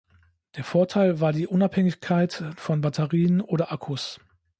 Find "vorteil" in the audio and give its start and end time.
0.63-1.19